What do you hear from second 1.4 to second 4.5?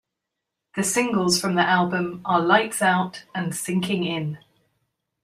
the album are "Lights Out" and "Sinking In".